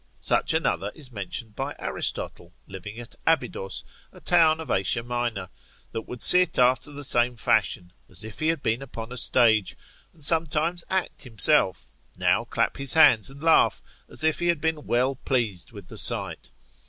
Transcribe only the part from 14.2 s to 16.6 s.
if he had been well pleased with the sight.